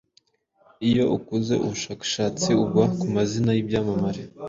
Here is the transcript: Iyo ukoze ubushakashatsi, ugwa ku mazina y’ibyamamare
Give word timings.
Iyo 0.89 1.03
ukoze 1.17 1.53
ubushakashatsi, 1.65 2.49
ugwa 2.63 2.85
ku 2.97 3.05
mazina 3.15 3.49
y’ibyamamare 3.53 4.21